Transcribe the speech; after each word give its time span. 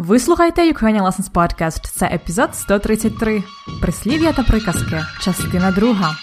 Ви 0.00 0.18
слухаєте 0.18 0.72
Ukrainian 0.72 1.02
Lessons 1.02 1.30
Podcast. 1.32 1.88
Це 1.90 2.06
епізод 2.06 2.54
133. 2.54 3.42
Прислів'я 3.80 4.32
та 4.32 4.42
приказки. 4.42 5.02
Частина 5.20 5.70
друга. 5.70 6.16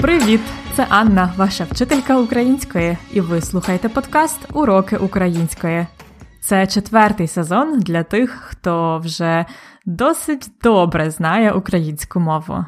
Привіт! 0.00 0.40
Це 0.76 0.86
Анна, 0.88 1.32
ваша 1.36 1.64
вчителька 1.70 2.18
української, 2.18 2.98
і 3.12 3.20
ви 3.20 3.40
слухаєте 3.40 3.88
подкаст 3.88 4.38
Уроки 4.52 4.96
української. 4.96 5.86
Це 6.42 6.66
четвертий 6.66 7.26
сезон 7.26 7.80
для 7.80 8.02
тих, 8.02 8.30
хто 8.30 8.98
вже 8.98 9.46
досить 9.86 10.50
добре 10.62 11.10
знає 11.10 11.52
українську 11.52 12.20
мову. 12.20 12.64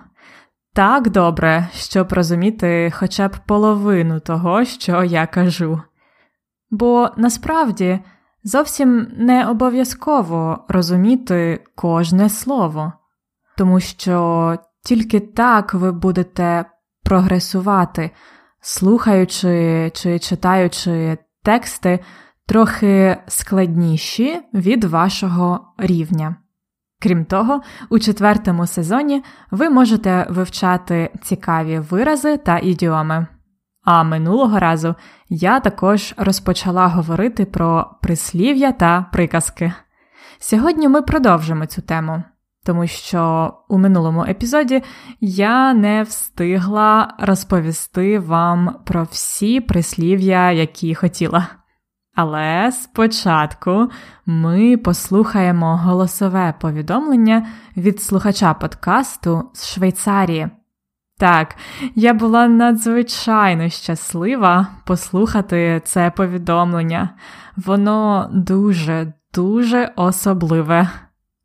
Так 0.75 1.11
добре, 1.11 1.69
щоб 1.73 2.13
розуміти 2.13 2.93
хоча 2.95 3.29
б 3.29 3.37
половину 3.47 4.21
того, 4.21 4.65
що 4.65 5.05
я 5.05 5.27
кажу. 5.27 5.83
Бо 6.71 7.11
насправді 7.17 8.01
зовсім 8.45 9.09
не 9.17 9.47
обов'язково 9.47 10.65
розуміти 10.69 11.65
кожне 11.75 12.29
слово, 12.29 12.93
тому 13.57 13.81
що 13.81 14.59
тільки 14.85 15.21
так 15.21 15.75
ви 15.75 15.93
будете 15.93 16.65
прогресувати, 17.05 18.11
слухаючи 18.61 19.91
чи 19.95 20.19
читаючи 20.19 21.19
тексти 21.43 22.01
трохи 22.47 23.17
складніші 23.27 24.41
від 24.55 24.85
вашого 24.85 25.75
рівня. 25.79 26.37
Крім 27.03 27.25
того, 27.25 27.61
у 27.91 27.99
четвертому 27.99 28.67
сезоні 28.67 29.23
ви 29.51 29.71
можете 29.71 30.27
вивчати 30.31 31.11
цікаві 31.23 31.79
вирази 31.79 32.37
та 32.37 32.59
ідіоми. 32.59 33.27
А 33.85 34.03
минулого 34.03 34.59
разу 34.59 34.95
я 35.29 35.61
також 35.61 36.15
розпочала 36.17 36.87
говорити 36.87 37.45
про 37.45 37.91
прислів'я 38.03 38.73
та 38.73 39.07
приказки. 39.13 39.73
Сьогодні 40.39 40.89
ми 40.89 41.03
продовжимо 41.03 41.67
цю 41.67 41.83
тему, 41.83 42.23
тому 42.65 42.87
що 42.87 43.53
у 43.69 43.79
минулому 43.79 44.25
епізоді 44.29 44.83
я 45.21 45.75
не 45.75 46.03
встигла 46.03 47.15
розповісти 47.19 48.19
вам 48.19 48.77
про 48.85 49.03
всі 49.03 49.61
прислів'я, 49.61 50.53
які 50.53 50.95
хотіла. 50.95 51.49
Але 52.15 52.73
спочатку 52.73 53.91
ми 54.27 54.77
послухаємо 54.77 55.77
голосове 55.77 56.55
повідомлення 56.61 57.47
від 57.77 58.03
слухача 58.03 58.55
подкасту 58.55 59.51
з 59.53 59.67
Швейцарії. 59.67 60.49
Так, 61.19 61.57
я 61.95 62.15
була 62.15 62.49
надзвичайно 62.49 63.69
щаслива 63.69 64.67
послухати 64.87 65.83
це 65.85 66.11
повідомлення. 66.11 67.11
Воно 67.57 68.31
дуже, 68.33 69.13
дуже 69.35 69.93
особливе. 69.97 70.91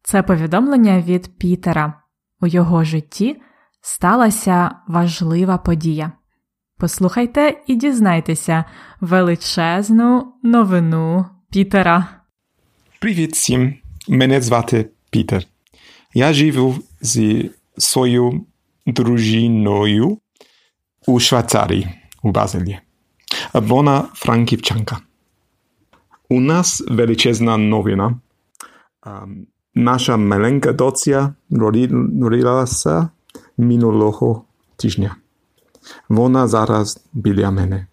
Це 0.04 0.24
повідомлення 0.24 1.02
від 1.02 1.38
Пітера. 1.38 1.94
У 2.42 2.48
його 2.48 2.84
житті 2.84 3.42
сталася 3.82 4.72
важлива 4.88 5.58
подія. 5.58 6.12
Послухайте 6.80 7.58
і 7.68 7.76
дізнайтеся 7.76 8.66
величезну 9.02 10.34
новину 10.44 11.26
Пітера. 11.52 12.08
Привіт 13.00 13.34
всім! 13.34 13.76
Мене 14.08 14.42
звати 14.42 14.90
Пітер. 15.10 15.44
Я 16.14 16.34
живу 16.34 16.76
зі 17.02 17.52
своєю 17.78 18.46
дружиною 18.86 20.18
у 21.08 21.20
Швейцарії, 21.20 21.88
у 22.24 22.32
Базелі. 22.32 22.80
Вона 23.54 24.06
франківчанка. 24.14 24.98
У 26.30 26.40
нас 26.40 26.84
величезна 26.90 27.58
новина. 27.58 28.20
Наша 29.76 30.18
маленька 30.18 30.74
доця 30.74 31.34
родилася 31.50 33.10
минулого 33.58 34.46
тижня. 34.76 35.16
Вона 36.09 36.49
зараз 36.49 37.01
біля 37.13 37.51
мене. 37.51 37.87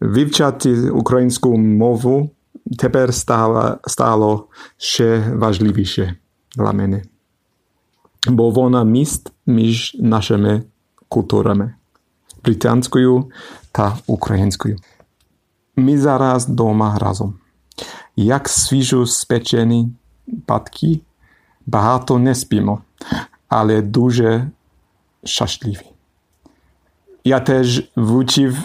Вивчати 0.00 0.90
українську 0.90 1.58
мову 1.58 2.30
тепер 2.78 3.14
стало, 3.14 3.78
стало 3.86 4.46
ще 4.76 5.32
важливіше 5.34 6.16
для 6.56 6.72
мене, 6.72 7.02
бо 8.28 8.50
вона 8.50 8.84
міст 8.84 9.32
між 9.46 9.96
нашими 10.00 10.62
культурами 11.08 11.74
британською 12.44 13.30
та 13.72 13.98
українською. 14.06 14.76
Ми 15.76 15.98
зараз 15.98 16.48
вдома 16.48 16.98
разом. 16.98 17.34
Як 18.16 18.48
свіжо 18.48 19.06
спечені 19.06 19.88
батьки, 20.26 21.00
багато 21.66 22.18
не 22.18 22.34
спимо, 22.34 22.82
але 23.48 23.82
дуже 23.82 24.50
щасливі. 25.24 25.87
Я 27.29 27.39
теж 27.39 27.91
вчив 27.97 28.57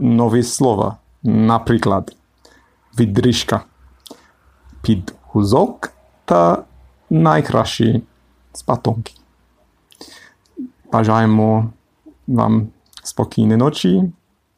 нові 0.00 0.42
слова, 0.42 0.96
наприклад, 1.22 2.16
відрижка, 2.98 3.60
підгузок 4.82 5.92
та 6.24 6.64
найкращі 7.10 8.02
спатонки. 8.52 9.12
Бажаємо 10.92 11.72
вам 12.26 12.68
спокійної 13.02 13.56
ночі 13.56 14.12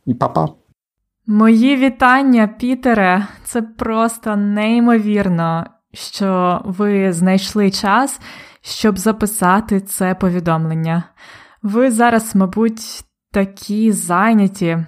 і 0.07 0.15
папа. 0.15 0.49
Мої 1.27 1.77
вітання, 1.77 2.49
Пітере. 2.49 3.27
Це 3.45 3.63
просто 3.63 4.37
неймовірно, 4.37 5.67
що 5.93 6.61
ви 6.65 7.13
знайшли 7.13 7.71
час, 7.71 8.21
щоб 8.61 8.99
записати 8.99 9.81
це 9.81 10.15
повідомлення. 10.15 11.05
Ви 11.63 11.91
зараз, 11.91 12.37
мабуть, 12.37 13.05
такі 13.39 13.93
зайняті, 13.93 14.79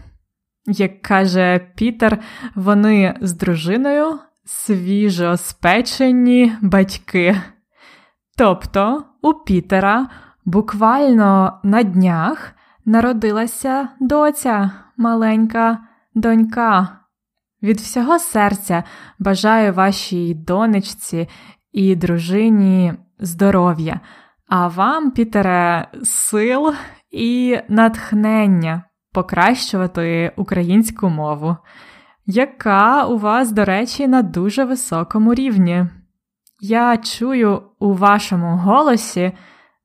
як 0.66 1.03
каже 1.03 1.61
Пітер, 1.75 2.19
вони 2.55 3.15
з 3.21 3.33
дружиною 3.33 4.19
свіжо 4.44 5.37
спечені 5.37 6.53
батьки. 6.62 7.41
Тобто 8.39 9.05
у 9.22 9.34
Пітера 9.34 10.09
буквально 10.44 11.60
на 11.62 11.83
днях 11.83 12.53
народилася 12.84 13.89
доця, 14.00 14.71
маленька 14.97 15.78
донька. 16.15 16.89
Від 17.62 17.81
всього 17.81 18.19
серця 18.19 18.84
бажаю 19.19 19.72
вашій 19.72 20.34
донечці 20.34 21.28
і 21.72 21.97
дружині 21.97 22.94
здоров'я, 23.19 24.00
а 24.49 24.69
вам, 24.69 25.10
Пітере, 25.10 25.89
сил 26.05 26.75
і 27.10 27.59
натхнення 27.69 28.84
покращувати 29.12 30.32
українську 30.37 31.09
мову, 31.09 31.56
яка 32.26 33.06
у 33.06 33.19
вас, 33.19 33.53
до 33.53 33.65
речі, 33.65 34.09
на 34.09 34.22
дуже 34.22 34.65
високому 34.65 35.34
рівні. 35.34 35.87
Я 36.60 36.97
чую 36.97 37.62
у 37.78 37.94
вашому 37.94 38.56
голосі, 38.56 39.32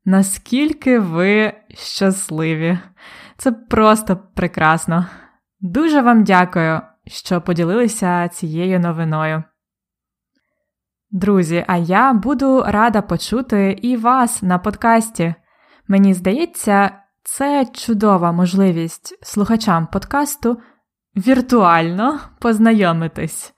наскільки 0.04 0.98
ви 0.98 1.52
щасливі. 1.74 2.78
Це 3.36 3.52
просто 3.52 4.18
прекрасно. 4.34 5.06
Дуже 5.60 6.02
вам 6.02 6.24
дякую, 6.24 6.80
що 7.06 7.40
поділилися 7.40 8.28
цією 8.28 8.80
новиною. 8.80 9.42
Друзі, 11.10 11.64
а 11.68 11.76
я 11.76 12.12
буду 12.12 12.64
рада 12.66 13.02
почути 13.02 13.78
і 13.82 13.96
вас 13.96 14.42
на 14.42 14.58
подкасті. 14.58 15.34
Мені 15.88 16.14
здається, 16.14 16.90
це 17.28 17.66
чудова 17.72 18.32
можливість 18.32 19.26
слухачам 19.26 19.86
подкасту 19.86 20.58
віртуально 21.16 22.20
познайомитись. 22.38 23.54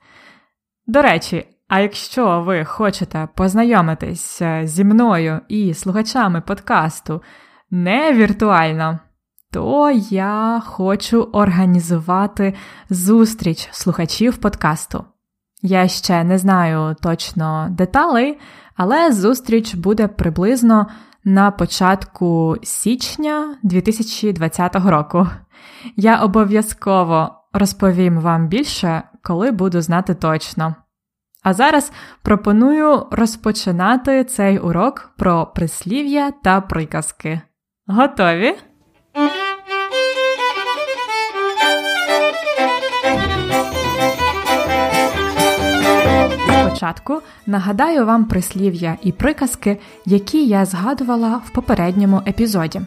До 0.87 1.01
речі, 1.01 1.47
а 1.67 1.79
якщо 1.79 2.41
ви 2.41 2.65
хочете 2.65 3.27
познайомитись 3.35 4.41
зі 4.63 4.83
мною 4.83 5.41
і 5.47 5.73
слухачами 5.73 6.41
подкасту 6.41 7.21
не 7.71 8.13
віртуально, 8.13 8.99
то 9.51 9.91
я 10.09 10.61
хочу 10.65 11.21
організувати 11.21 12.53
зустріч 12.89 13.69
слухачів 13.71 14.37
подкасту. 14.37 15.05
Я 15.61 15.87
ще 15.87 16.23
не 16.23 16.37
знаю 16.37 16.95
точно 17.01 17.67
деталей, 17.71 18.39
але 18.75 19.11
зустріч 19.11 19.75
буде 19.75 20.07
приблизно 20.07 20.87
на 21.29 21.51
початку 21.51 22.55
січня 22.63 23.55
2020 23.63 24.75
року. 24.75 25.27
Я 25.95 26.23
обов'язково 26.23 27.35
розповім 27.53 28.19
вам 28.19 28.47
більше, 28.47 29.03
коли 29.23 29.51
буду 29.51 29.81
знати 29.81 30.15
точно. 30.15 30.75
А 31.43 31.53
зараз 31.53 31.91
пропоную 32.21 33.05
розпочинати 33.11 34.23
цей 34.23 34.59
урок 34.59 35.11
про 35.17 35.45
прислів'я 35.55 36.31
та 36.31 36.61
приказки. 36.61 37.41
Готові? 37.87 38.55
Спочатку 46.69 47.21
нагадаю 47.45 48.05
вам 48.05 48.25
прислів'я 48.25 48.97
і 49.01 49.11
приказки, 49.11 49.77
які 50.05 50.45
я 50.45 50.65
згадувала 50.65 51.41
в 51.45 51.49
попередньому 51.49 52.21
епізоді. 52.27 52.81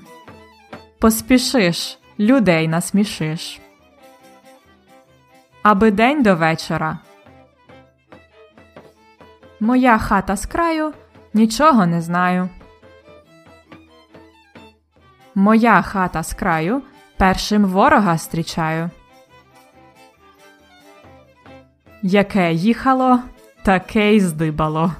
Поспішиш, 0.98 1.98
людей 2.18 2.68
насмішиш. 2.68 3.60
Аби 5.62 5.90
день 5.90 6.22
до 6.22 6.36
вечора. 6.36 6.98
Моя 9.60 9.98
хата 9.98 10.36
з 10.36 10.46
краю 10.46 10.92
нічого 11.34 11.86
не 11.86 12.02
знаю. 12.02 12.48
Моя 15.34 15.82
хата 15.82 16.22
з 16.22 16.34
краю 16.34 16.82
першим 17.16 17.64
ворога 17.64 18.12
зустрічаю. 18.12 18.90
Яке 22.02 22.52
їхало, 22.52 23.20
таке 23.62 24.16
й 24.16 24.20
здибало. 24.20 24.92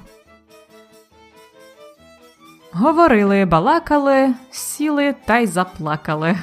Говорили, 2.71 3.45
балакали, 3.45 4.33
сіли 4.51 5.15
та 5.25 5.37
й 5.37 5.47
заплакали. 5.47 6.37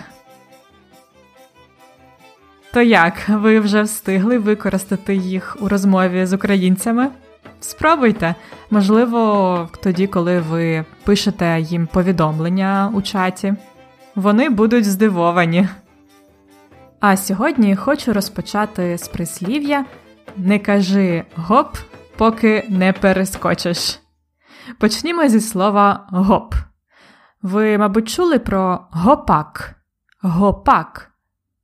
То 2.72 2.82
як 2.82 3.28
ви 3.28 3.61
вже 3.61 3.82
встигли 3.82 4.38
використати 4.38 5.14
їх 5.14 5.56
у 5.61 5.69
розмові 5.69 6.26
з 6.26 6.32
українцями? 6.32 7.08
Спробуйте, 7.61 8.34
можливо, 8.70 9.69
тоді, 9.82 10.06
коли 10.06 10.40
ви 10.40 10.84
пишете 11.05 11.61
їм 11.61 11.87
повідомлення 11.87 12.93
у 12.94 13.02
чаті, 13.02 13.55
вони 14.14 14.49
будуть 14.49 14.84
здивовані. 14.84 15.69
А 17.00 17.17
сьогодні 17.17 17.76
хочу 17.76 18.12
розпочати 18.12 18.99
з 18.99 19.08
прислів'я 19.08 19.84
Не 20.37 20.58
кажи 20.58 21.25
гоп, 21.37 21.76
поки 22.20 22.67
не 22.69 22.93
перескочиш. 22.93 24.00
Почнімо 24.78 25.28
зі 25.28 25.40
слова 25.40 26.06
гоп. 26.11 26.55
Ви, 27.43 27.78
мабуть, 27.78 28.08
чули 28.08 28.38
про 28.38 28.88
гопак. 28.90 29.75
Гопак. 30.22 31.11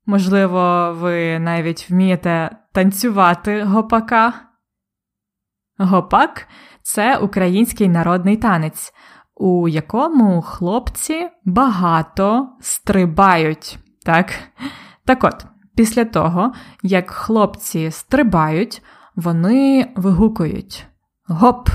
Можливо, 0.06 0.92
ви 1.00 1.38
навіть 1.38 1.90
вмієте 1.90 2.56
танцювати 2.72 3.62
гопака. 3.62 4.32
Гопак 5.78 6.46
це 6.82 7.16
український 7.16 7.88
народний 7.88 8.36
танець, 8.36 8.92
у 9.34 9.68
якому 9.68 10.42
хлопці 10.42 11.28
багато 11.44 12.48
стрибають. 12.60 13.78
Так? 14.04 14.32
Так 15.04 15.24
от, 15.24 15.46
після 15.74 16.04
того, 16.04 16.52
як 16.82 17.10
хлопці 17.10 17.90
стрибають, 17.90 18.82
вони 19.16 19.92
вигукують 19.96 20.86
гоп. 21.28 21.68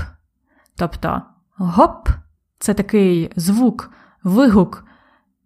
Тобто 0.76 1.22
гоп 1.56 2.08
це 2.58 2.74
такий 2.74 3.32
звук, 3.36 3.90
вигук, 4.22 4.84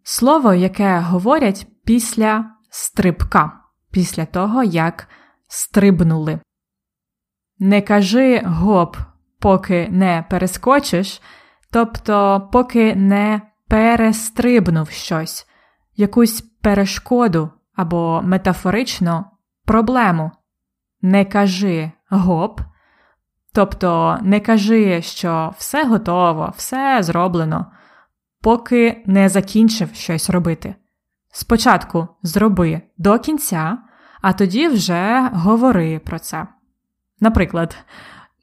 слово, 0.02 0.54
яке 0.54 0.98
говорять 0.98 1.66
після 1.84 2.50
стрибка, 2.70 3.52
після 3.90 4.26
того, 4.26 4.62
як 4.62 5.08
стрибнули. 5.46 6.40
Не 7.58 7.82
кажи 7.82 8.42
гоп, 8.46 8.96
поки 9.38 9.88
не 9.90 10.24
перескочиш, 10.30 11.22
тобто 11.70 12.48
поки 12.52 12.94
не 12.94 13.42
перестрибнув 13.68 14.90
щось, 14.90 15.46
якусь 15.96 16.40
перешкоду 16.40 17.50
або 17.74 18.22
метафорично 18.24 19.30
проблему. 19.64 20.30
Не 21.02 21.24
кажи 21.24 21.92
гоп, 22.10 22.60
тобто 23.52 24.18
не 24.22 24.40
кажи, 24.40 25.02
що 25.02 25.54
все 25.58 25.84
готово, 25.84 26.52
все 26.56 27.02
зроблено, 27.02 27.66
поки 28.40 29.02
не 29.06 29.28
закінчив 29.28 29.94
щось 29.94 30.30
робити. 30.30 30.74
Спочатку 31.32 32.08
зроби 32.22 32.82
до 32.98 33.18
кінця, 33.18 33.78
а 34.22 34.32
тоді 34.32 34.68
вже 34.68 35.30
говори 35.32 35.98
про 35.98 36.18
це. 36.18 36.46
Наприклад, 37.20 37.76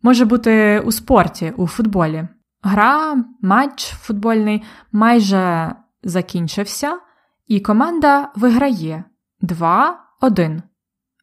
може 0.02 0.26
бути 0.26 0.80
у 0.80 0.92
спорті, 0.92 1.54
у 1.58 1.68
футболі. 1.68 2.28
Гра, 2.62 3.24
матч 3.42 3.86
футбольний 3.86 4.64
майже 4.92 5.76
закінчився, 6.04 7.00
і 7.48 7.60
команда 7.60 8.32
виграє 8.36 9.04
2-1. 9.42 10.62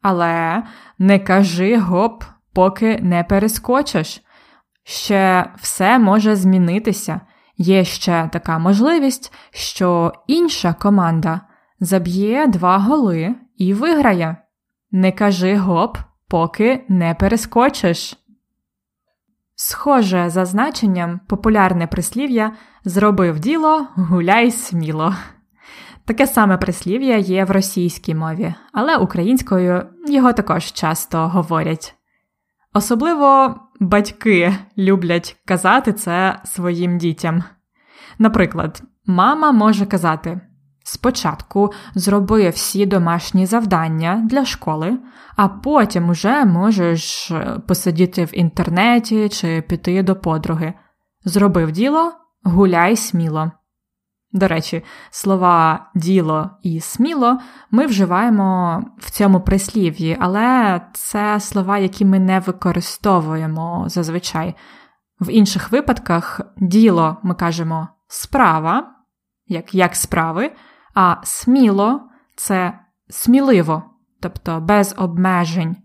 Але 0.02 0.62
не 0.98 1.18
кажи 1.18 1.78
гоп, 1.78 2.24
поки 2.52 2.98
не 3.02 3.24
перескочиш. 3.24 4.22
Ще 4.84 5.50
все 5.56 5.98
може 5.98 6.36
змінитися. 6.36 7.20
Є 7.56 7.84
ще 7.84 8.28
така 8.32 8.58
можливість, 8.58 9.32
що 9.50 10.12
інша 10.26 10.72
команда 10.72 11.40
заб'є 11.80 12.46
два 12.46 12.78
голи 12.78 13.34
і 13.56 13.74
виграє. 13.74 14.36
Не 14.90 15.12
кажи 15.12 15.56
гоп, 15.56 15.98
поки 16.28 16.84
не 16.88 17.14
перескочиш. 17.14 18.16
Схоже 19.54 20.30
за 20.30 20.44
значенням 20.44 21.20
популярне 21.28 21.86
прислів'я 21.86 22.52
зробив 22.84 23.38
діло, 23.38 23.86
гуляй 23.96 24.50
сміло. 24.50 25.14
Таке 26.10 26.26
саме 26.26 26.56
прислів'я 26.56 27.16
є 27.16 27.44
в 27.44 27.50
російській 27.50 28.14
мові, 28.14 28.54
але 28.72 28.96
українською 28.96 29.86
його 30.08 30.32
також 30.32 30.72
часто 30.72 31.28
говорять. 31.28 31.94
Особливо 32.74 33.54
батьки 33.80 34.54
люблять 34.78 35.36
казати 35.44 35.92
це 35.92 36.40
своїм 36.44 36.98
дітям. 36.98 37.44
Наприклад, 38.18 38.82
мама 39.06 39.52
може 39.52 39.86
казати 39.86 40.40
Спочатку 40.84 41.72
зроби 41.94 42.48
всі 42.48 42.86
домашні 42.86 43.46
завдання 43.46 44.26
для 44.30 44.44
школи, 44.44 44.98
а 45.36 45.48
потім 45.48 46.08
уже 46.08 46.44
можеш 46.44 47.30
е, 47.30 47.58
посидіти 47.68 48.24
в 48.24 48.38
інтернеті 48.38 49.28
чи 49.28 49.62
піти 49.62 50.02
до 50.02 50.16
подруги. 50.16 50.74
Зробив 51.24 51.72
діло, 51.72 52.12
гуляй 52.44 52.96
сміло. 52.96 53.52
До 54.32 54.48
речі, 54.48 54.84
слова 55.10 55.90
діло 55.94 56.50
і 56.62 56.80
сміло 56.80 57.38
ми 57.70 57.86
вживаємо 57.86 58.82
в 58.98 59.10
цьому 59.10 59.40
прислів'ї, 59.40 60.16
але 60.20 60.80
це 60.92 61.40
слова, 61.40 61.78
які 61.78 62.04
ми 62.04 62.18
не 62.18 62.40
використовуємо 62.40 63.84
зазвичай. 63.88 64.54
В 65.20 65.30
інших 65.30 65.72
випадках 65.72 66.40
діло 66.56 67.16
ми 67.22 67.34
кажемо 67.34 67.88
справа, 68.08 68.90
як, 69.46 69.74
як 69.74 69.96
справи 69.96 70.52
а 70.94 71.16
сміло 71.24 72.00
це 72.36 72.78
сміливо, 73.08 73.82
тобто 74.20 74.60
без 74.60 74.94
обмежень. 74.98 75.76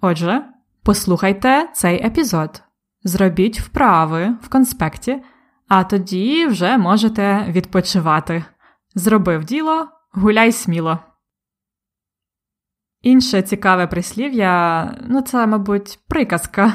Отже, 0.00 0.44
послухайте 0.82 1.68
цей 1.74 2.06
епізод, 2.06 2.62
зробіть 3.02 3.60
вправи 3.60 4.36
в 4.42 4.48
конспекті, 4.48 5.22
а 5.68 5.84
тоді 5.84 6.46
вже 6.46 6.78
можете 6.78 7.44
відпочивати. 7.48 8.44
Зробив 8.94 9.44
діло, 9.44 9.88
гуляй 10.12 10.52
сміло. 10.52 10.98
Інше 13.02 13.42
цікаве 13.42 13.86
прислів'я, 13.86 14.94
ну 15.08 15.20
це, 15.20 15.46
мабуть, 15.46 15.98
приказка, 16.08 16.72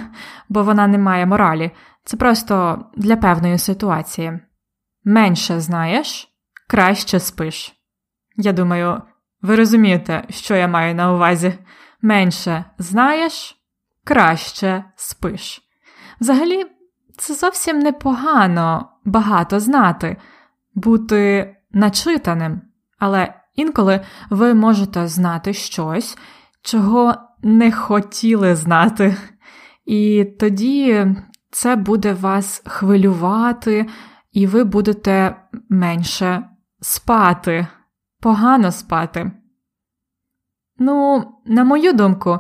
бо 0.50 0.63
вона 0.63 0.88
не 0.88 0.98
має 0.98 1.25
моралі. 1.25 1.71
Це 2.03 2.17
просто 2.17 2.86
для 2.98 3.15
певної 3.15 3.57
ситуації. 3.57 4.39
Менше 5.03 5.60
знаєш, 5.60 6.27
краще 6.67 7.19
спиш. 7.19 7.74
Я 8.36 8.53
думаю, 8.53 9.01
ви 9.41 9.55
розумієте, 9.55 10.24
що 10.29 10.55
я 10.55 10.67
маю 10.67 10.95
на 10.95 11.13
увазі. 11.13 11.53
Менше 12.01 12.65
знаєш, 12.77 13.55
краще 14.03 14.83
спиш. 14.95 15.62
Взагалі, 16.19 16.65
це 17.21 17.33
зовсім 17.33 17.79
непогано 17.79 18.89
багато 19.05 19.59
знати, 19.59 20.17
бути 20.75 21.55
начитаним, 21.71 22.61
але 22.99 23.33
інколи 23.55 24.01
ви 24.29 24.53
можете 24.53 25.07
знати 25.07 25.53
щось, 25.53 26.17
чого 26.61 27.15
не 27.43 27.71
хотіли 27.71 28.55
знати. 28.55 29.17
І 29.85 30.25
тоді 30.39 31.07
це 31.51 31.75
буде 31.75 32.13
вас 32.13 32.61
хвилювати, 32.65 33.87
і 34.31 34.47
ви 34.47 34.63
будете 34.63 35.35
менше 35.69 36.49
спати, 36.79 37.67
погано 38.19 38.71
спати. 38.71 39.31
Ну, 40.77 41.25
на 41.45 41.63
мою 41.63 41.93
думку, 41.93 42.39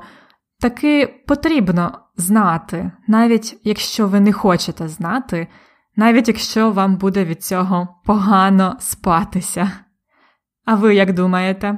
таки 0.59 1.23
потрібно 1.27 2.00
знати, 2.15 2.91
навіть 3.07 3.59
якщо 3.63 4.07
ви 4.07 4.19
не 4.19 4.33
хочете 4.33 4.87
знати, 4.87 5.47
навіть 5.95 6.27
якщо 6.27 6.71
вам 6.71 6.95
буде 6.95 7.25
від 7.25 7.43
цього 7.43 7.87
погано 8.05 8.77
спатися. 8.79 9.71
А 10.65 10.75
ви 10.75 10.95
як 10.95 11.13
думаєте? 11.13 11.77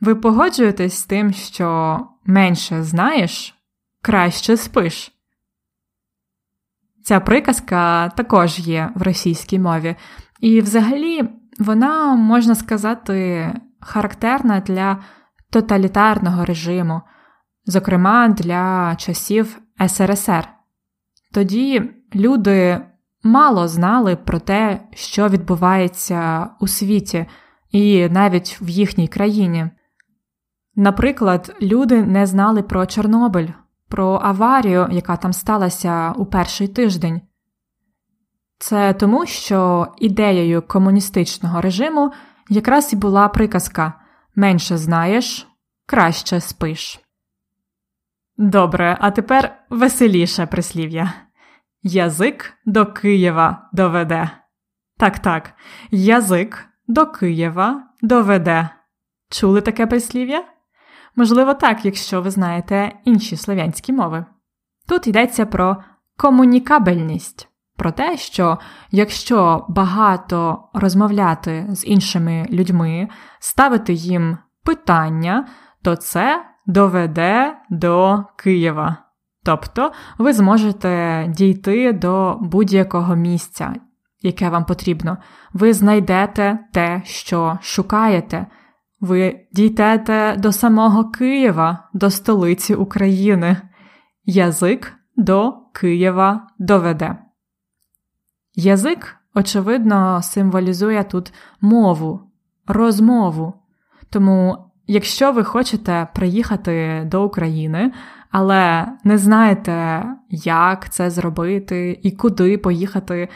Ви 0.00 0.14
погоджуєтесь 0.14 0.98
з 0.98 1.04
тим, 1.04 1.32
що 1.32 1.98
менше 2.24 2.82
знаєш, 2.82 3.54
краще 4.02 4.56
спиш? 4.56 5.12
Ця 7.04 7.20
приказка 7.20 8.08
також 8.08 8.58
є 8.58 8.90
в 8.94 9.02
російській 9.02 9.58
мові, 9.58 9.96
і 10.40 10.60
взагалі 10.60 11.28
вона, 11.58 12.14
можна 12.14 12.54
сказати, 12.54 13.46
характерна 13.80 14.60
для 14.60 14.98
тоталітарного 15.50 16.44
режиму, 16.44 17.02
зокрема 17.66 18.28
для 18.28 18.96
часів 18.96 19.58
СРСР. 19.88 20.48
Тоді 21.32 21.90
люди 22.14 22.80
мало 23.22 23.68
знали 23.68 24.16
про 24.16 24.38
те, 24.38 24.80
що 24.94 25.28
відбувається 25.28 26.50
у 26.60 26.68
світі, 26.68 27.26
і 27.70 28.08
навіть 28.08 28.58
в 28.60 28.68
їхній 28.68 29.08
країні. 29.08 29.70
Наприклад, 30.74 31.56
люди 31.62 32.02
не 32.02 32.26
знали 32.26 32.62
про 32.62 32.86
Чорнобиль, 32.86 33.48
про 33.88 34.20
аварію, 34.22 34.88
яка 34.90 35.16
там 35.16 35.32
сталася 35.32 36.12
у 36.12 36.26
перший 36.26 36.68
тиждень. 36.68 37.20
Це 38.58 38.92
тому, 38.92 39.26
що 39.26 39.86
ідеєю 39.98 40.62
комуністичного 40.62 41.60
режиму 41.60 42.12
якраз 42.48 42.92
і 42.92 42.96
була 42.96 43.28
приказка 43.28 43.92
менше 44.34 44.76
знаєш, 44.76 45.48
краще 45.86 46.40
спиш. 46.40 47.01
Добре, 48.42 48.96
а 49.00 49.10
тепер 49.10 49.56
веселіше 49.70 50.46
прислів'я. 50.46 51.12
Язик 51.82 52.52
до 52.66 52.86
Києва 52.86 53.68
доведе. 53.72 54.30
Так 54.98 55.18
так, 55.18 55.54
язик 55.90 56.68
до 56.88 57.06
Києва 57.06 57.82
доведе. 58.00 58.68
Чули 59.30 59.60
таке 59.60 59.86
прислів'я? 59.86 60.44
Можливо, 61.16 61.54
так, 61.54 61.84
якщо 61.84 62.22
ви 62.22 62.30
знаєте 62.30 62.92
інші 63.04 63.36
слов'янські 63.36 63.92
мови. 63.92 64.24
Тут 64.88 65.06
йдеться 65.06 65.46
про 65.46 65.76
комунікабельність, 66.16 67.48
про 67.76 67.92
те, 67.92 68.16
що 68.16 68.58
якщо 68.90 69.66
багато 69.68 70.68
розмовляти 70.74 71.66
з 71.70 71.86
іншими 71.86 72.46
людьми, 72.50 73.08
ставити 73.38 73.92
їм 73.92 74.38
питання, 74.64 75.48
то 75.82 75.96
це 75.96 76.51
доведе 76.66 77.56
до 77.70 78.24
Києва. 78.36 78.96
Тобто 79.44 79.92
ви 80.18 80.32
зможете 80.32 81.24
дійти 81.28 81.92
до 81.92 82.38
будь-якого 82.40 83.16
місця, 83.16 83.74
яке 84.20 84.48
вам 84.48 84.64
потрібно. 84.64 85.18
Ви 85.52 85.72
знайдете 85.72 86.58
те, 86.72 87.02
що 87.04 87.58
шукаєте. 87.62 88.46
Ви 89.00 89.46
дійдете 89.52 90.36
до 90.38 90.52
самого 90.52 91.10
Києва, 91.10 91.88
до 91.92 92.10
столиці 92.10 92.74
України. 92.74 93.56
Язик 94.24 94.94
до 95.16 95.54
Києва 95.72 96.46
доведе. 96.58 97.16
Язик, 98.54 99.16
очевидно, 99.34 100.22
символізує 100.22 101.04
тут 101.04 101.32
мову, 101.60 102.20
розмову. 102.66 103.54
Тому, 104.10 104.71
якщо 104.86 105.32
ви 105.32 105.44
хочете 105.44 106.08
приїхати 106.14 107.02
до 107.06 107.24
України, 107.24 107.92
але 108.30 108.88
не 109.04 109.18
знаєте, 109.18 110.04
як 110.30 110.90
це 110.90 111.10
зробити 111.10 112.00
і 112.02 112.10
куди 112.10 112.58
поїхати, 112.58 113.28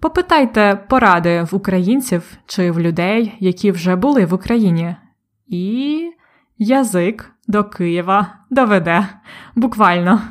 попитайте 0.00 0.86
поради 0.88 1.42
в 1.42 1.54
українців 1.54 2.36
чи 2.46 2.70
в 2.70 2.80
людей, 2.80 3.34
які 3.40 3.70
вже 3.70 3.96
були 3.96 4.26
в 4.26 4.34
Україні, 4.34 4.96
і 5.46 6.10
язик 6.58 7.32
до 7.48 7.64
Києва 7.64 8.38
доведе 8.50 9.08
буквально. 9.54 10.22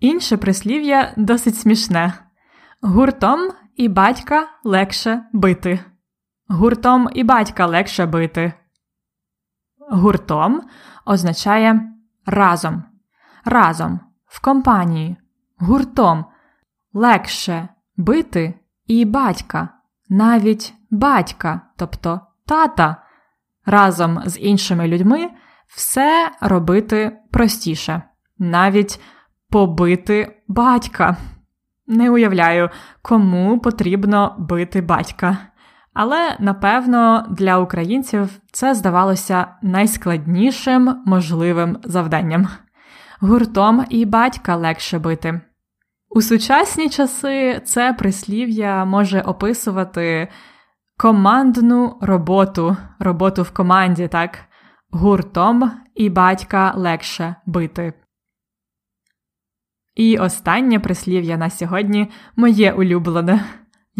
Інше 0.00 0.36
прислів'я 0.36 1.14
досить 1.16 1.56
смішне 1.56 2.12
гуртом 2.80 3.52
і 3.76 3.88
батька 3.88 4.48
легше 4.64 5.22
бити. 5.32 5.80
Гуртом 6.48 7.08
і 7.14 7.24
батька 7.24 7.66
легше 7.66 8.06
бити. 8.06 8.52
Гуртом 9.90 10.62
означає 11.04 11.80
разом, 12.26 12.84
разом, 13.44 14.00
в 14.26 14.42
компанії, 14.42 15.16
гуртом 15.58 16.24
легше 16.92 17.68
бити 17.96 18.54
і 18.86 19.04
батька, 19.04 19.68
навіть 20.08 20.74
батька, 20.90 21.60
тобто 21.76 22.20
тата, 22.46 22.96
разом 23.66 24.22
з 24.26 24.38
іншими 24.40 24.88
людьми 24.88 25.30
все 25.68 26.30
робити 26.40 27.18
простіше, 27.30 28.02
навіть 28.38 29.00
побити 29.50 30.42
батька. 30.48 31.16
Не 31.86 32.10
уявляю, 32.10 32.70
кому 33.02 33.60
потрібно 33.60 34.36
бити 34.38 34.80
батька. 34.80 35.38
Але 36.00 36.36
напевно 36.38 37.26
для 37.30 37.58
українців 37.58 38.40
це 38.52 38.74
здавалося 38.74 39.46
найскладнішим 39.62 41.02
можливим 41.06 41.78
завданням. 41.84 42.48
Гуртом 43.20 43.84
і 43.90 44.04
батька 44.04 44.56
легше 44.56 44.98
бити. 44.98 45.40
У 46.10 46.22
сучасні 46.22 46.88
часи 46.88 47.60
це 47.64 47.92
прислів'я 47.92 48.84
може 48.84 49.20
описувати 49.20 50.28
командну 50.96 51.98
роботу, 52.00 52.76
роботу 52.98 53.42
в 53.42 53.50
команді, 53.50 54.08
так, 54.08 54.38
гуртом 54.90 55.70
і 55.94 56.10
батька 56.10 56.72
легше 56.76 57.34
бити. 57.46 57.92
І 59.94 60.18
останнє 60.18 60.80
прислів'я 60.80 61.36
на 61.36 61.50
сьогодні 61.50 62.10
моє 62.36 62.72
улюблене. 62.72 63.44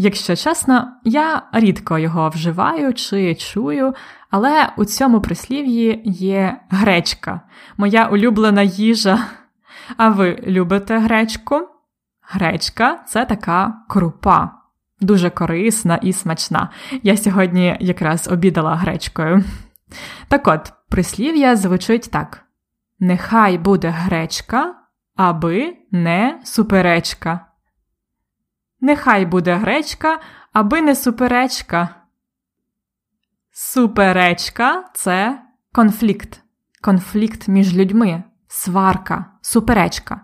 Якщо 0.01 0.37
чесно, 0.37 0.93
я 1.05 1.43
рідко 1.53 1.99
його 1.99 2.29
вживаю 2.29 2.95
чи 2.95 3.35
чую, 3.35 3.95
але 4.31 4.73
у 4.77 4.85
цьому 4.85 5.21
прислів'ї 5.21 6.03
є 6.05 6.61
гречка, 6.71 7.41
моя 7.77 8.07
улюблена 8.07 8.63
їжа. 8.63 9.19
А 9.97 10.09
ви 10.09 10.43
любите 10.47 10.99
гречку? 10.99 11.69
Гречка 12.23 12.99
це 13.07 13.25
така 13.25 13.75
крупа, 13.89 14.51
дуже 15.01 15.31
корисна 15.31 15.97
і 15.97 16.13
смачна. 16.13 16.71
Я 17.03 17.17
сьогодні 17.17 17.77
якраз 17.81 18.29
обідала 18.29 18.75
гречкою. 18.77 19.45
Так 20.29 20.49
от, 20.49 20.73
прислів'я 20.89 21.57
звучить 21.57 22.11
так: 22.11 22.45
Нехай 22.99 23.59
буде 23.59 23.89
гречка, 23.89 24.75
аби 25.17 25.77
не 25.91 26.41
суперечка. 26.45 27.48
Нехай 28.81 29.27
буде 29.27 29.55
гречка, 29.55 30.21
аби 30.53 30.81
не 30.81 30.95
суперечка. 30.95 31.95
Суперечка 33.51 34.91
це 34.95 35.43
конфлікт, 35.73 36.43
конфлікт 36.81 37.49
між 37.49 37.77
людьми, 37.77 38.23
сварка, 38.49 39.27
суперечка. 39.43 40.21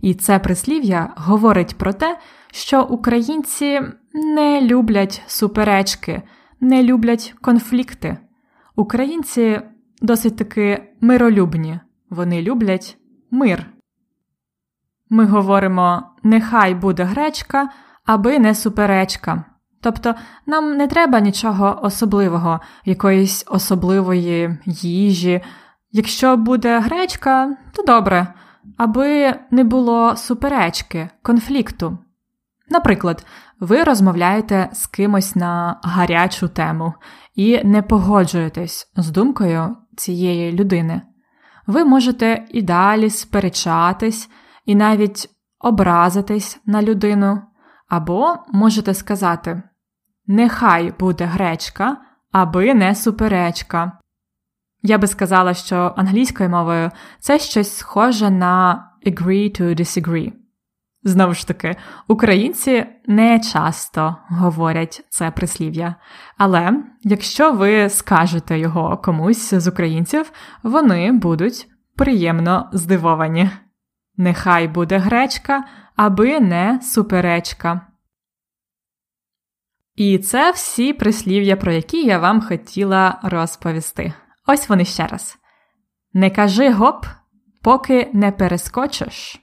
І 0.00 0.14
це 0.14 0.38
прислів'я 0.38 1.12
говорить 1.16 1.78
про 1.78 1.92
те, 1.92 2.18
що 2.52 2.82
українці 2.84 3.80
не 4.14 4.60
люблять 4.60 5.22
суперечки, 5.26 6.22
не 6.60 6.82
люблять 6.82 7.34
конфлікти. 7.40 8.18
Українці 8.76 9.60
досить 10.02 10.36
таки 10.36 10.94
миролюбні, 11.00 11.80
вони 12.10 12.42
люблять 12.42 12.98
мир. 13.30 13.66
Ми 15.10 15.24
говоримо 15.24 16.02
нехай 16.22 16.74
буде 16.74 17.04
гречка, 17.04 17.68
аби 18.08 18.38
не 18.38 18.54
суперечка. 18.54 19.44
Тобто 19.80 20.14
нам 20.46 20.76
не 20.76 20.86
треба 20.86 21.20
нічого 21.20 21.80
особливого, 21.82 22.60
якоїсь 22.84 23.44
особливої 23.48 24.58
їжі. 24.66 25.40
Якщо 25.92 26.36
буде 26.36 26.80
гречка, 26.80 27.56
то 27.72 27.82
добре, 27.82 28.34
аби 28.76 29.34
не 29.50 29.64
було 29.64 30.16
суперечки, 30.16 31.08
конфлікту. 31.22 31.98
Наприклад, 32.68 33.26
ви 33.60 33.82
розмовляєте 33.84 34.68
з 34.72 34.86
кимось 34.86 35.36
на 35.36 35.80
гарячу 35.82 36.48
тему 36.48 36.92
і 37.34 37.64
не 37.64 37.82
погоджуєтесь 37.82 38.92
з 38.96 39.10
думкою 39.10 39.76
цієї 39.96 40.52
людини. 40.52 41.02
Ви 41.66 41.84
можете 41.84 42.44
і 42.50 42.62
далі 42.62 43.10
сперечатись, 43.10 44.30
і 44.64 44.74
навіть 44.74 45.30
образитись 45.60 46.60
на 46.66 46.82
людину, 46.82 47.42
або 47.88 48.36
можете 48.52 48.94
сказати 48.94 49.62
Нехай 50.26 50.92
буде 50.98 51.24
гречка, 51.24 51.96
аби 52.32 52.74
не 52.74 52.94
суперечка. 52.94 53.92
Я 54.82 54.98
би 54.98 55.06
сказала, 55.06 55.54
що 55.54 55.94
англійською 55.96 56.50
мовою 56.50 56.90
це 57.20 57.38
щось 57.38 57.76
схоже 57.76 58.30
на 58.30 58.84
agree 59.06 59.60
to 59.60 59.80
disagree. 59.80 60.32
Знову 61.02 61.34
ж 61.34 61.48
таки, 61.48 61.76
українці 62.08 62.86
не 63.06 63.40
часто 63.40 64.16
говорять 64.28 65.04
це 65.08 65.30
прислів'я. 65.30 65.94
Але 66.38 66.72
якщо 67.02 67.52
ви 67.52 67.88
скажете 67.88 68.58
його 68.58 68.96
комусь 68.96 69.54
з 69.54 69.68
українців, 69.68 70.32
вони 70.62 71.12
будуть 71.12 71.68
приємно 71.96 72.70
здивовані. 72.72 73.50
Нехай 74.16 74.68
буде 74.68 74.98
гречка, 74.98 75.64
аби 75.98 76.40
не 76.40 76.80
суперечка. 76.82 77.86
І 79.94 80.18
це 80.18 80.50
всі 80.50 80.92
прислів'я, 80.92 81.56
про 81.56 81.72
які 81.72 82.04
я 82.04 82.18
вам 82.18 82.40
хотіла 82.40 83.20
розповісти. 83.22 84.12
Ось 84.46 84.68
вони 84.68 84.84
ще 84.84 85.06
раз. 85.06 85.38
Не 86.12 86.30
кажи 86.30 86.72
гоп, 86.72 87.06
поки 87.62 88.10
не 88.14 88.32
перескочиш. 88.32 89.40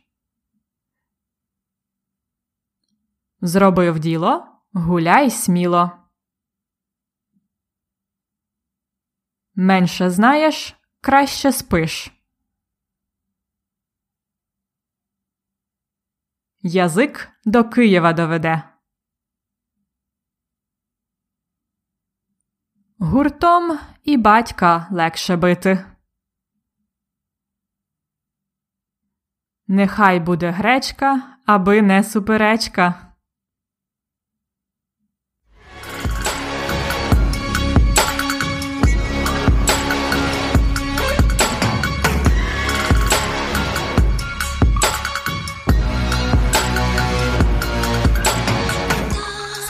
Зробив 3.41 3.99
діло, 3.99 4.45
гуляй 4.73 5.31
сміло. 5.31 5.91
Менше 9.55 10.09
знаєш, 10.09 10.75
краще 11.01 11.51
спиш. 11.51 12.14
Язик 16.67 17.29
до 17.45 17.63
Києва 17.69 18.13
доведе. 18.13 18.63
Гуртом 22.99 23.79
і 24.03 24.17
батька 24.17 24.87
легше 24.91 25.35
бити. 25.35 25.85
Нехай 29.67 30.19
буде 30.19 30.51
гречка, 30.51 31.37
аби 31.45 31.81
не 31.81 32.03
суперечка. 32.03 33.14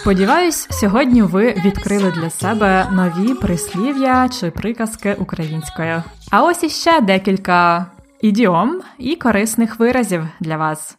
Сподіваюсь, 0.06 0.68
сьогодні 0.72 1.22
ви 1.22 1.54
відкрили 1.54 2.12
для 2.12 2.30
себе 2.30 2.88
нові 2.92 3.34
прислів'я 3.34 4.30
чи 4.30 4.52
приказки 4.52 5.14
українською. 5.14 6.04
А 6.32 6.44
ось 6.44 6.64
іще 6.64 7.02
декілька 7.02 7.86
ідіом 8.22 8.82
і 8.98 9.16
корисних 9.16 9.80
виразів 9.80 10.28
для 10.40 10.58
вас. 10.58 10.98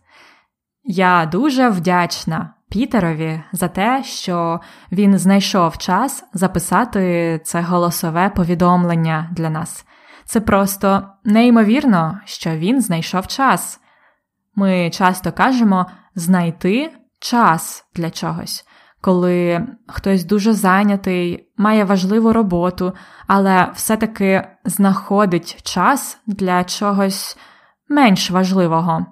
Я 0.84 1.28
дуже 1.32 1.68
вдячна 1.68 2.54
Пітерові 2.70 3.42
за 3.52 3.68
те, 3.68 4.04
що 4.04 4.60
він 4.92 5.18
знайшов 5.18 5.78
час 5.78 6.24
записати 6.32 7.40
це 7.44 7.60
голосове 7.60 8.30
повідомлення 8.36 9.30
для 9.32 9.50
нас. 9.50 9.86
Це 10.24 10.40
просто 10.40 11.02
неймовірно, 11.24 12.20
що 12.24 12.50
він 12.50 12.80
знайшов 12.80 13.26
час. 13.26 13.80
Ми 14.54 14.90
часто 14.90 15.32
кажемо 15.32 15.86
знайти 16.14 16.92
час 17.20 17.84
для 17.94 18.10
чогось 18.10 18.64
коли 19.06 19.66
хтось 19.86 20.24
дуже 20.24 20.52
зайнятий, 20.52 21.48
має 21.56 21.84
важливу 21.84 22.32
роботу, 22.32 22.92
але 23.26 23.70
все-таки 23.74 24.48
знаходить 24.64 25.62
час 25.62 26.18
для 26.26 26.64
чогось 26.64 27.38
менш 27.88 28.30
важливого. 28.30 29.06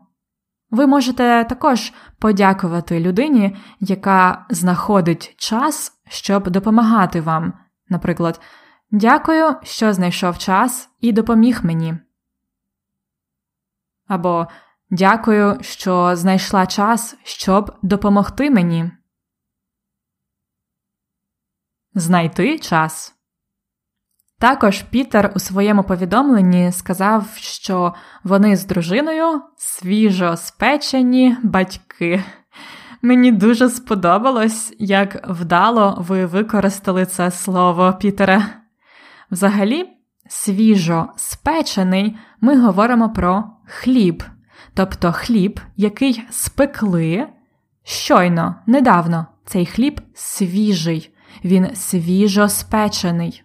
Ви 0.71 0.87
можете 0.87 1.45
також 1.45 1.93
подякувати 2.19 3.01
людині, 3.01 3.57
яка 3.81 4.47
знаходить 4.51 5.35
час, 5.37 5.93
щоб 6.09 6.51
допомагати 6.51 7.21
вам. 7.21 7.53
Наприклад, 7.89 8.41
дякую, 8.91 9.57
що 9.63 9.93
знайшов 9.93 10.39
час 10.39 10.89
і 11.01 11.13
допоміг 11.13 11.61
мені. 11.63 11.95
Або 14.09 14.47
дякую, 14.91 15.59
що 15.61 16.17
знайшла 16.17 16.67
час, 16.67 17.17
щоб 17.25 17.73
допомогти 17.83 18.51
мені. 18.51 18.91
Знайти 21.97 22.59
час. 22.59 23.15
Також 24.39 24.83
Пітер 24.83 25.33
у 25.37 25.39
своєму 25.39 25.85
повідомленні 25.85 26.73
сказав, 26.73 27.27
що 27.37 27.95
вони 28.25 28.57
з 28.57 28.67
дружиною 28.67 29.43
свіжо 29.57 30.37
спечені 30.37 31.37
батьки. 31.43 32.25
Мені 33.03 33.33
дуже 33.33 33.71
сподобалось, 33.71 34.75
як 34.79 35.29
вдало 35.29 36.05
ви 36.09 36.27
використали 36.27 37.07
це 37.07 37.31
слово 37.31 37.93
Пітере. 38.01 38.47
Взагалі, 39.31 39.89
свіжо 40.29 41.09
спечений 41.17 42.17
ми 42.41 42.61
говоримо 42.61 43.11
про 43.11 43.45
хліб, 43.67 44.23
тобто 44.75 45.13
хліб, 45.13 45.61
який 45.77 46.23
спекли 46.31 47.27
щойно, 47.85 48.55
недавно. 48.67 49.27
Цей 49.47 49.67
хліб 49.67 50.01
свіжий 50.15 51.14
він 51.45 51.77
свіжо 51.77 52.49
спечений. 52.49 53.43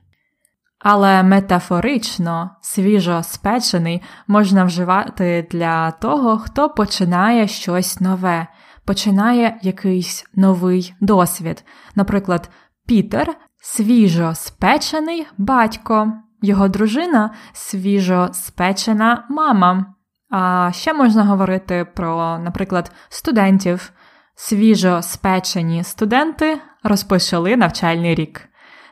Але 0.80 1.24
метафорично 1.24 2.50
свіжо 2.62 3.24
спечений 3.24 4.02
можна 4.28 4.64
вживати 4.64 5.48
для 5.52 5.92
того, 5.92 6.38
хто 6.38 6.70
починає 6.70 7.48
щось 7.48 8.02
нове, 8.02 8.48
починає 8.86 9.60
якийсь 9.62 10.26
новий 10.36 10.94
досвід. 11.02 11.66
Наприклад, 11.96 12.50
Пітер 12.88 13.36
свіжо 13.62 14.36
спечений 14.36 15.28
батько, 15.38 16.14
його 16.42 16.68
дружина 16.68 17.34
свіжо 17.54 18.30
спечена 18.34 19.26
мама. 19.30 19.86
А 20.30 20.72
ще 20.74 20.94
можна 20.94 21.24
говорити 21.24 21.86
про, 21.96 22.40
наприклад, 22.40 22.92
студентів. 23.10 23.92
Свіжо 24.36 25.02
спечені 25.02 25.84
студенти 25.84 26.62
розпочали 26.84 27.58
навчальний 27.58 28.16
рік. 28.16 28.50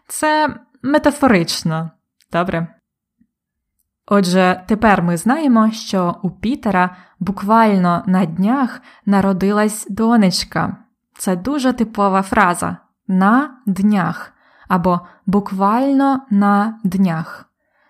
Це 0.08 0.56
метафорично, 0.82 1.92
добре? 2.32 2.68
Отже, 4.06 4.64
тепер 4.68 5.04
ми 5.04 5.18
знаємо, 5.18 5.72
що 5.72 6.16
у 6.24 6.32
Пітера 6.32 6.96
буквально 7.20 8.04
на 8.06 8.26
днях 8.26 8.82
народилась 9.06 9.88
донечка. 9.90 10.78
Це 11.18 11.36
дуже 11.36 11.74
типова 11.74 12.22
фраза 12.22 12.78
на 13.08 13.58
днях 13.66 14.34
або 14.68 15.00
буквально 15.26 16.22
на 16.30 16.80
днях. 16.84 17.46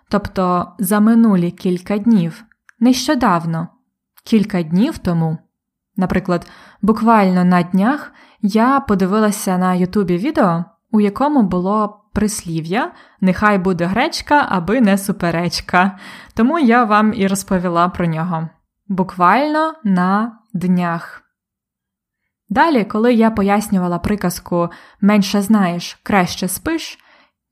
Тобто 0.08 0.72
за 0.78 1.00
минулі 1.00 1.50
кілька 1.50 1.98
днів, 1.98 2.44
нещодавно, 2.80 3.68
кілька 4.24 4.62
днів 4.62 4.98
тому. 4.98 5.38
Наприклад, 5.96 6.46
буквально 6.82 7.44
на 7.44 7.62
днях 7.62 8.12
я 8.42 8.80
подивилася 8.80 9.58
на 9.58 9.74
Ютубі 9.74 10.16
відео, 10.16 10.64
у 10.90 11.00
якому 11.00 11.42
було 11.42 12.04
прислів'я 12.12 12.92
Нехай 13.20 13.58
буде 13.58 13.84
гречка, 13.84 14.46
аби 14.48 14.80
не 14.80 14.98
суперечка. 14.98 15.98
Тому 16.34 16.58
я 16.58 16.84
вам 16.84 17.12
і 17.16 17.26
розповіла 17.26 17.88
про 17.88 18.06
нього. 18.06 18.48
Буквально 18.88 19.74
на 19.84 20.38
днях. 20.54 21.22
Далі, 22.48 22.84
коли 22.84 23.14
я 23.14 23.30
пояснювала 23.30 23.98
приказку 23.98 24.68
менше 25.00 25.42
знаєш, 25.42 25.98
краще 26.02 26.48
спиш, 26.48 26.98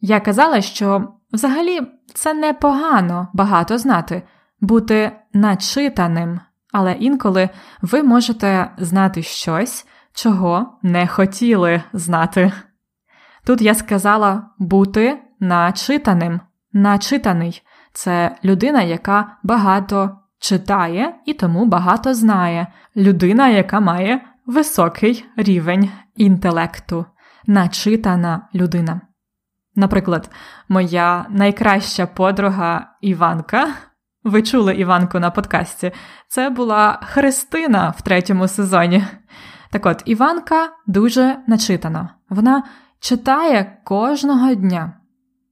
я 0.00 0.20
казала, 0.20 0.60
що 0.60 1.08
взагалі 1.32 1.80
це 2.14 2.34
непогано 2.34 3.28
багато 3.32 3.78
знати, 3.78 4.22
бути 4.60 5.12
начитаним, 5.32 6.40
але 6.72 6.92
інколи 6.92 7.48
ви 7.82 8.02
можете 8.02 8.70
знати 8.78 9.22
щось, 9.22 9.86
чого 10.16 10.78
не 10.82 11.06
хотіли 11.06 11.82
знати. 11.92 12.52
Тут 13.44 13.62
я 13.62 13.74
сказала 13.74 14.50
бути 14.58 15.18
начитаним. 15.40 16.40
Начитаний 16.72 17.62
це 17.92 18.36
людина, 18.44 18.82
яка 18.82 19.36
багато 19.42 20.18
читає 20.38 21.14
і 21.26 21.34
тому 21.34 21.66
багато 21.66 22.14
знає, 22.14 22.66
людина, 22.96 23.48
яка 23.48 23.80
має 23.80 24.20
високий 24.46 25.24
рівень 25.36 25.90
інтелекту, 26.16 27.06
начитана 27.46 28.48
людина. 28.54 29.00
Наприклад, 29.74 30.30
моя 30.68 31.26
найкраща 31.28 32.06
подруга 32.06 32.86
Іванка 33.00 33.68
ви 34.24 34.42
чули 34.42 34.74
Іванку 34.74 35.20
на 35.20 35.30
подкасті. 35.30 35.92
Це 36.28 36.50
була 36.50 37.00
Христина 37.02 37.94
в 37.98 38.02
третьому 38.02 38.48
сезоні. 38.48 39.04
Так 39.76 39.86
от, 39.86 40.02
Іванка 40.04 40.72
дуже 40.86 41.38
начитана. 41.46 42.14
Вона 42.28 42.62
читає 43.00 43.82
кожного 43.84 44.54
дня. 44.54 45.00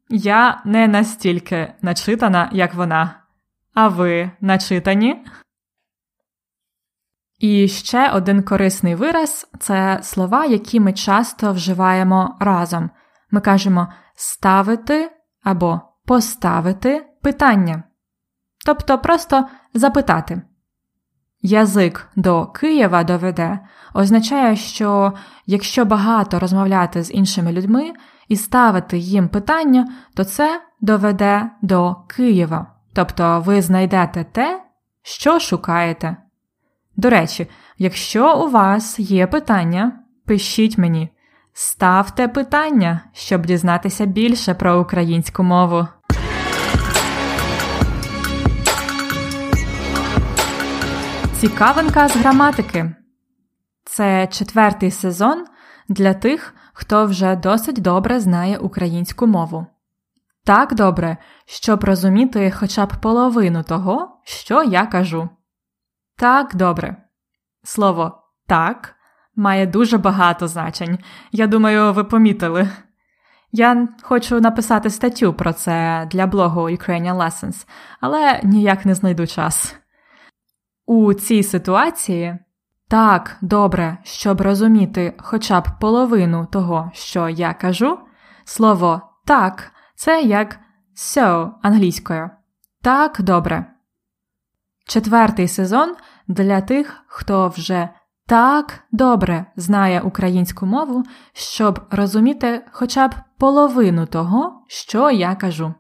Я 0.09 0.63
не 0.65 0.89
настільки 0.89 1.75
начитана, 1.83 2.51
як 2.53 2.75
вона. 2.75 3.21
А 3.75 3.89
ви 3.89 4.31
начитані? 4.41 5.25
І 7.39 7.69
ще 7.69 8.11
один 8.11 8.43
корисний 8.43 8.95
вираз 8.95 9.51
це 9.61 9.99
слова, 10.03 10.45
які 10.47 10.81
ми 10.81 10.93
часто 10.93 11.53
вживаємо 11.53 12.37
разом. 12.41 12.91
Ми 13.31 13.41
кажемо 13.41 13.93
ставити 14.15 15.11
або 15.43 15.81
поставити 16.07 17.07
питання. 17.23 17.83
Тобто 18.67 18.99
просто 18.99 19.49
запитати. 19.75 20.43
Язик 21.47 22.09
до 22.17 22.47
Києва 22.47 23.05
доведе 23.05 23.59
означає, 23.95 24.57
що 24.57 25.13
якщо 25.47 25.85
багато 25.85 26.39
розмовляти 26.39 27.03
з 27.03 27.11
іншими 27.13 27.53
людьми 27.53 27.93
і 28.29 28.37
ставити 28.37 28.99
їм 28.99 29.29
питання, 29.29 29.89
то 30.15 30.25
це 30.25 30.63
доведе 30.81 31.51
до 31.63 31.97
Києва. 32.09 32.67
Тобто 32.93 33.43
ви 33.47 33.63
знайдете 33.63 34.25
те, 34.33 34.63
що 35.03 35.41
шукаєте. 35.41 36.17
До 36.97 37.11
речі, 37.11 37.47
якщо 37.79 38.45
у 38.45 38.51
вас 38.51 38.99
є 38.99 39.27
питання, 39.27 39.93
пишіть 40.27 40.79
мені, 40.79 41.09
ставте 41.53 42.29
питання, 42.29 43.01
щоб 43.13 43.47
дізнатися 43.47 44.07
більше 44.07 44.55
про 44.55 44.81
українську 44.81 45.43
мову. 45.43 45.87
Цікавинка 51.45 52.09
з 52.09 52.17
граматики. 52.17 52.95
Це 53.85 54.27
четвертий 54.27 54.91
сезон 54.91 55.45
для 55.89 56.15
тих, 56.15 56.55
хто 56.73 57.07
вже 57.07 57.37
досить 57.37 57.83
добре 57.83 58.21
знає 58.21 58.59
українську 58.59 59.27
мову. 59.27 59.67
Так 60.45 60.75
добре, 60.75 61.17
щоб 61.47 61.85
розуміти 61.85 62.51
хоча 62.59 62.87
б 62.87 62.93
половину 63.01 63.63
того, 63.63 64.21
що 64.25 64.63
я 64.63 64.87
кажу. 64.87 65.29
Так 66.17 66.55
добре. 66.55 66.97
Слово 67.65 68.23
так 68.47 68.95
має 69.37 69.67
дуже 69.67 69.99
багато 69.99 70.49
значень. 70.49 70.99
Я 71.33 71.47
думаю, 71.47 71.93
ви 71.93 72.05
помітили. 72.05 72.69
Я 73.53 73.89
хочу 74.03 74.41
написати 74.41 74.91
статтю 74.91 75.35
про 75.35 75.53
це 75.53 76.09
для 76.11 76.27
блогу 76.27 76.61
Ukrainian 76.61 77.17
Lessons, 77.17 77.67
але 78.01 78.41
ніяк 78.43 78.87
не 78.87 78.95
знайду 78.95 79.27
час. 79.27 79.77
У 80.87 81.15
цій 81.15 81.43
ситуації 81.43 82.39
так 82.89 83.37
добре, 83.41 83.99
щоб 84.03 84.41
розуміти 84.41 85.15
хоча 85.19 85.61
б 85.61 85.67
половину 85.81 86.47
того, 86.53 86.91
що 86.95 87.29
я 87.29 87.55
кажу, 87.55 87.99
слово 88.45 89.03
так 89.25 89.73
це 89.97 90.23
як 90.23 90.61
so 90.97 91.51
англійською. 91.63 92.31
Так 92.83 93.23
добре. 93.23 93.67
Четвертий 94.87 95.49
сезон 95.49 95.95
для 96.29 96.61
тих, 96.61 97.03
хто 97.07 97.49
вже 97.49 97.89
так 98.27 98.81
добре 98.93 99.47
знає 99.57 100.01
українську 100.01 100.67
мову, 100.67 101.03
щоб 101.33 101.81
розуміти 101.91 102.65
хоча 102.73 103.09
б 103.09 103.15
половину 103.39 104.07
того, 104.07 104.65
що 104.69 105.11
я 105.11 105.35
кажу. 105.35 105.75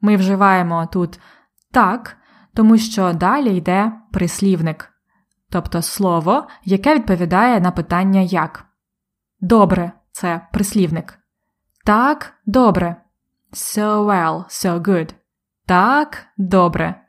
Ми 0.00 0.16
вживаємо 0.16 0.88
тут 0.92 1.20
так, 1.72 2.16
тому 2.56 2.78
що 2.78 3.12
далі 3.12 3.56
йде 3.56 3.92
прислівник, 4.12 4.92
тобто 5.50 5.82
слово, 5.82 6.46
яке 6.64 6.94
відповідає 6.94 7.60
на 7.60 7.70
питання 7.70 8.20
як. 8.20 8.66
Добре 9.40 9.92
це 10.12 10.40
прислівник. 10.52 11.18
Так, 11.84 12.32
добре. 12.46 12.96
So 13.52 14.04
well, 14.04 14.44
so 14.44 14.80
good. 14.80 15.14
Так, 15.66 16.26
добре. 16.36 17.00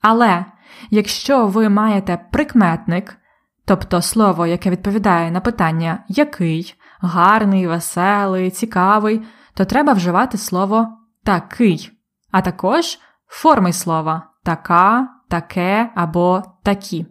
Але 0.00 0.44
якщо 0.90 1.46
ви 1.46 1.68
маєте 1.68 2.26
прикметник, 2.32 3.16
тобто 3.64 4.02
слово, 4.02 4.46
яке 4.46 4.70
відповідає 4.70 5.30
на 5.30 5.40
питання 5.40 6.04
який, 6.08 6.74
гарний, 7.00 7.66
веселий, 7.66 8.50
цікавий, 8.50 9.22
то 9.54 9.64
треба 9.64 9.92
вживати 9.92 10.38
слово 10.38 10.88
такий, 11.24 11.90
а 12.30 12.40
також 12.40 12.98
форми 13.26 13.72
слова 13.72 14.27
така, 14.48 15.08
таке 15.28 15.90
або 15.94 16.42
такі. 16.62 17.06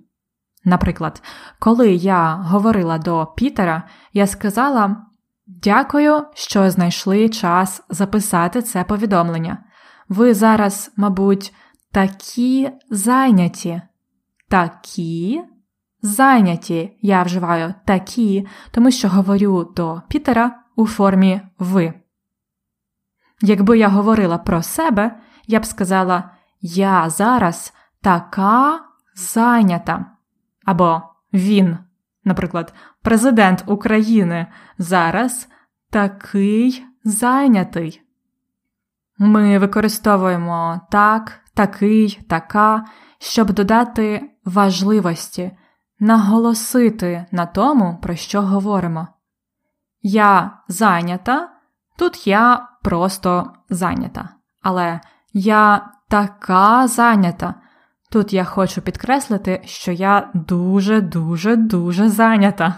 Наприклад, 0.66 1.24
коли 1.60 1.94
я 1.94 2.36
говорила 2.36 2.98
до 2.98 3.26
Пітера, 3.38 3.84
я 4.14 4.28
сказала 4.28 5.06
дякую, 5.48 6.26
що 6.34 6.70
знайшли 6.70 7.30
час 7.30 7.84
записати 7.90 8.62
це 8.62 8.84
повідомлення. 8.84 9.58
Ви 10.10 10.34
зараз, 10.34 10.94
мабуть, 10.98 11.54
такі 11.92 12.72
зайняті. 12.90 13.82
Такі 14.50 15.42
зайняті. 16.02 16.98
Я 17.02 17.24
вживаю 17.24 17.74
такі, 17.86 18.48
тому 18.72 18.92
що 18.92 19.10
говорю 19.10 19.74
до 19.76 20.02
Пітера 20.10 20.60
у 20.76 20.88
формі 20.88 21.42
ви. 21.60 21.94
Якби 23.42 23.78
я 23.78 23.88
говорила 23.88 24.38
про 24.38 24.64
себе, 24.64 25.20
я 25.48 25.60
б 25.60 25.66
сказала 25.66 26.37
Я 26.62 27.10
зараз 27.10 27.74
така 28.02 28.80
зайнята. 29.16 30.06
Або 30.66 31.02
він, 31.34 31.78
наприклад, 32.24 32.74
президент 33.02 33.64
України 33.68 34.48
зараз 34.78 35.48
такий 35.90 36.86
зайнятий. 37.04 38.02
Ми 39.18 39.60
використовуємо 39.60 40.82
так, 40.92 41.40
такий, 41.54 42.20
така, 42.30 42.86
щоб 43.20 43.54
додати 43.54 44.32
важливості, 44.46 45.52
наголосити 46.00 47.26
на 47.32 47.46
тому, 47.46 48.00
про 48.02 48.16
що 48.16 48.42
говоримо. 48.42 49.08
Я 50.02 50.60
зайнята, 50.68 51.50
тут 51.98 52.28
я 52.28 52.68
просто 52.84 53.54
зайнята. 53.70 54.30
Але 54.62 55.00
я 55.34 55.92
така 56.10 56.88
зайнята. 56.88 57.56
Тут 58.12 58.34
я 58.34 58.44
хочу 58.44 58.82
підкреслити, 58.82 59.62
що 59.66 59.92
я 59.92 60.32
дуже, 60.34 61.02
дуже, 61.02 61.56
дуже 61.56 62.10
зайнята. 62.10 62.76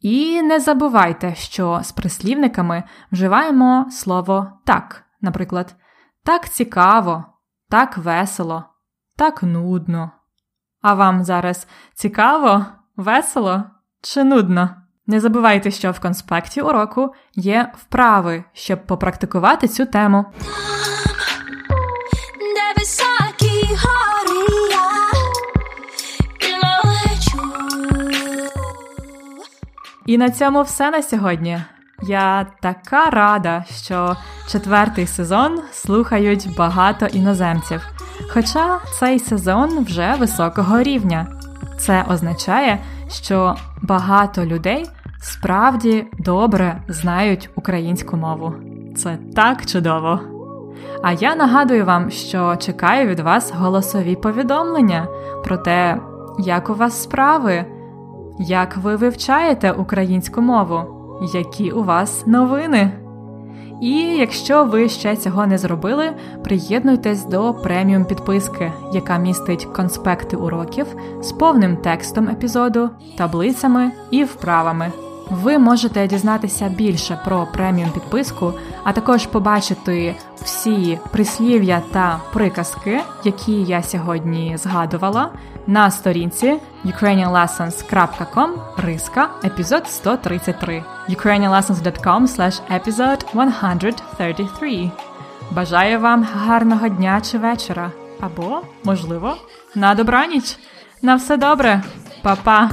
І 0.00 0.42
не 0.42 0.60
забувайте, 0.60 1.34
що 1.34 1.80
з 1.82 1.92
прислівниками 1.92 2.82
вживаємо 3.12 3.86
слово 3.90 4.52
так, 4.64 5.04
наприклад, 5.20 5.74
так 6.24 6.48
цікаво, 6.48 7.24
так 7.70 7.98
весело, 7.98 8.64
так 9.16 9.42
нудно. 9.42 10.10
А 10.82 10.94
вам 10.94 11.24
зараз 11.24 11.66
цікаво, 11.94 12.66
весело 12.96 13.64
чи 14.02 14.24
нудно? 14.24 14.70
Не 15.06 15.20
забувайте, 15.20 15.70
що 15.70 15.90
в 15.90 16.00
конспекті 16.00 16.60
уроку 16.60 17.14
є 17.34 17.72
вправи, 17.76 18.44
щоб 18.52 18.86
попрактикувати 18.86 19.68
цю 19.68 19.86
тему. 19.86 20.24
І 30.06 30.18
на 30.18 30.30
цьому 30.30 30.62
все 30.62 30.90
на 30.90 31.02
сьогодні. 31.02 31.62
Я 32.02 32.46
така 32.62 33.10
рада, 33.10 33.64
що 33.70 34.16
четвертий 34.48 35.06
сезон 35.06 35.60
слухають 35.72 36.48
багато 36.56 37.06
іноземців. 37.06 37.80
Хоча 38.30 38.78
цей 38.98 39.18
сезон 39.18 39.84
вже 39.84 40.14
високого 40.14 40.82
рівня. 40.82 41.26
Це 41.78 42.04
означає, 42.08 42.78
що 43.08 43.56
багато 43.82 44.46
людей 44.46 44.86
справді 45.20 46.06
добре 46.18 46.82
знають 46.88 47.50
українську 47.54 48.16
мову. 48.16 48.54
Це 48.96 49.18
так 49.34 49.66
чудово. 49.66 50.35
А 51.02 51.12
я 51.12 51.36
нагадую 51.36 51.84
вам, 51.84 52.10
що 52.10 52.56
чекаю 52.56 53.08
від 53.08 53.20
вас 53.20 53.52
голосові 53.56 54.16
повідомлення 54.16 55.08
про 55.44 55.56
те, 55.56 56.00
як 56.38 56.70
у 56.70 56.74
вас 56.74 57.02
справи, 57.02 57.64
як 58.38 58.76
ви 58.76 58.96
вивчаєте 58.96 59.72
українську 59.72 60.40
мову, 60.40 60.80
які 61.32 61.70
у 61.70 61.82
вас 61.82 62.26
новини. 62.26 62.92
І 63.80 63.96
якщо 64.00 64.64
ви 64.64 64.88
ще 64.88 65.16
цього 65.16 65.46
не 65.46 65.58
зробили, 65.58 66.04
приєднуйтесь 66.44 67.24
до 67.24 67.54
преміум 67.54 68.04
підписки, 68.04 68.72
яка 68.92 69.18
містить 69.18 69.64
конспекти 69.64 70.36
уроків 70.36 70.86
з 71.22 71.32
повним 71.32 71.76
текстом 71.76 72.28
епізоду, 72.28 72.90
таблицями 73.16 73.90
і 74.10 74.24
вправами. 74.24 74.92
Ви 75.30 75.58
можете 75.58 76.06
дізнатися 76.06 76.68
більше 76.68 77.18
про 77.24 77.46
преміум 77.52 77.90
підписку, 77.90 78.52
а 78.84 78.92
також 78.92 79.26
побачити 79.26 80.16
всі 80.42 80.98
прислів'я 81.12 81.82
та 81.92 82.20
приказки, 82.32 83.00
які 83.24 83.62
я 83.62 83.82
сьогодні 83.82 84.56
згадувала, 84.56 85.30
на 85.66 85.90
сторінці 85.90 86.58
ukrainianlessons.com 86.84 88.48
риска 88.76 89.28
епізод 89.44 89.86
133 89.88 90.84
ukrainianlessons.com 91.08 92.22
slash 92.22 92.60
episode 92.70 93.20
133 94.14 94.90
Бажаю 95.50 96.00
вам 96.00 96.26
гарного 96.34 96.88
дня 96.88 97.20
чи 97.20 97.38
вечора. 97.38 97.90
Або, 98.20 98.60
можливо, 98.84 99.36
на 99.74 99.94
добраніч. 99.94 100.58
На 101.02 101.14
все 101.14 101.36
добре, 101.36 101.82
Па-па! 102.22 102.70